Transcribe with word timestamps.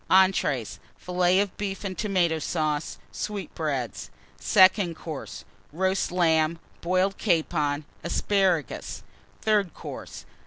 ENTREES. 0.09 0.79
Fillets 0.97 1.43
of 1.43 1.55
Beef 1.57 1.83
and 1.83 1.95
Tomato 1.95 2.39
Sauce. 2.39 2.97
Sweetbreads. 3.11 4.09
SECOND 4.39 4.95
COURSE. 4.95 5.45
Roast 5.71 6.11
Lamb. 6.11 6.57
Boiled 6.81 7.19
Capon. 7.19 7.85
Asparagus. 8.03 9.03
THIRD 9.43 9.75
COURSE. 9.75 10.25